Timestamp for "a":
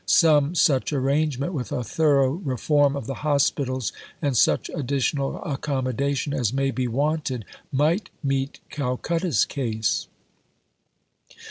1.71-1.83